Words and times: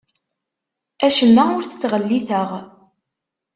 Acemma 1.05 1.43
ur 1.57 1.63
t-ttɣelliteɣ. 1.65 2.49